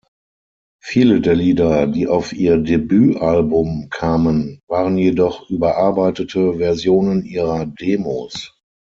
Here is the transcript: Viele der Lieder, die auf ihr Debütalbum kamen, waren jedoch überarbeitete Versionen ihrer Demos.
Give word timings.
Viele 0.81 1.21
der 1.21 1.35
Lieder, 1.35 1.85
die 1.85 2.07
auf 2.07 2.33
ihr 2.33 2.57
Debütalbum 2.57 3.89
kamen, 3.91 4.59
waren 4.67 4.97
jedoch 4.97 5.47
überarbeitete 5.47 6.57
Versionen 6.57 7.23
ihrer 7.23 7.67
Demos. 7.67 8.59